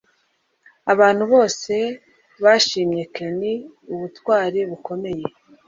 Abantu 0.93 1.23
bose 1.33 1.73
bashimye 2.43 3.03
Ken 3.15 3.39
ubutwari 3.93 4.59
bukomeye 4.69 5.25